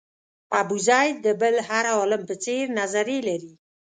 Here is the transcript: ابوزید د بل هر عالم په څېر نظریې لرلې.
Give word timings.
ابوزید 0.61 1.15
د 1.25 1.27
بل 1.41 1.55
هر 1.69 1.85
عالم 1.95 2.21
په 2.29 2.35
څېر 2.43 2.63
نظریې 2.79 3.19
لرلې. 3.27 3.55